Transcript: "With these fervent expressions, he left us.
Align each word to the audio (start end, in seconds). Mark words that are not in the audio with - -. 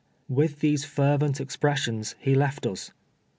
"With 0.27 0.61
these 0.61 0.83
fervent 0.83 1.39
expressions, 1.39 2.15
he 2.17 2.33
left 2.33 2.65
us. 2.65 2.89